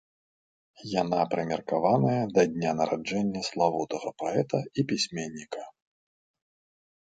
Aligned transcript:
Яна 1.01 1.19
прымеркаваная 1.33 2.23
да 2.39 2.47
дня 2.55 2.71
нараджэння 2.81 3.41
славутага 3.53 4.09
паэта 4.23 4.57
і 4.79 4.89
пісьменніка. 4.93 5.63